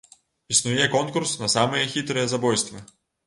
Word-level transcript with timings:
Існуе 0.53 0.87
конкурс 0.95 1.35
на 1.43 1.49
самыя 1.55 1.83
хітрыя 1.93 2.31
забойствы. 2.35 2.83